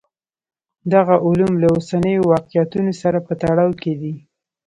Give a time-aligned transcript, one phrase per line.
[0.93, 4.13] دغه علوم له اوسنیو واقعیتونو سره په تړاو کې دي.